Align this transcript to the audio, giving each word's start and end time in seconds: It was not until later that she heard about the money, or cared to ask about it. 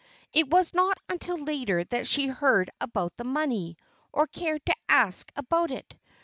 It 0.33 0.49
was 0.49 0.73
not 0.73 0.97
until 1.09 1.37
later 1.37 1.83
that 1.83 2.07
she 2.07 2.25
heard 2.25 2.71
about 2.81 3.15
the 3.17 3.23
money, 3.23 3.77
or 4.11 4.25
cared 4.25 4.65
to 4.65 4.73
ask 4.89 5.31
about 5.35 5.69
it. 5.69 5.95